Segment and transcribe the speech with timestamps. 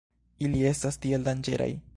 [0.47, 1.71] Ili estas tiel danĝeraj.